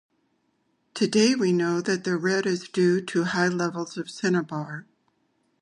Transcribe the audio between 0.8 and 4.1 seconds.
Today we know that the red is due to high levels of